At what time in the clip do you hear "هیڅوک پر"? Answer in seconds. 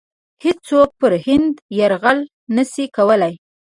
0.43-1.11